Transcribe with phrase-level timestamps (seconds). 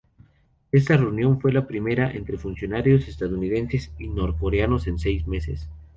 [0.71, 5.69] Esta reunión fue la primera entre funcionarios estadounidenses y norcoreanos en seis meses.